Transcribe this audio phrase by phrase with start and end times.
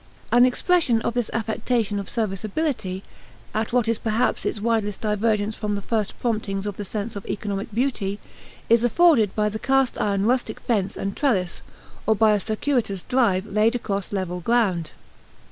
[0.31, 3.03] An expression of this affectation of serviceability,
[3.53, 7.23] at what is perhaps its widest divergence from the first promptings of the sense of
[7.27, 8.17] economic beauty,
[8.67, 11.61] is afforded by the cast iron rustic fence and trellis
[12.07, 14.89] or by a circuitous drive laid across level ground.